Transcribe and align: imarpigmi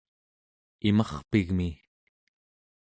imarpigmi 0.89 1.69